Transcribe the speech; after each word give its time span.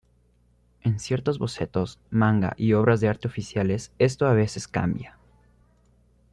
En 0.81 0.99
ciertos 0.99 1.37
bocetos 1.37 1.99
manga 2.09 2.55
y 2.57 2.73
obras 2.73 3.01
de 3.01 3.07
arte 3.07 3.27
oficiales, 3.27 3.93
esto 3.99 4.25
a 4.25 4.33
veces 4.33 4.67
cambia. 4.67 5.19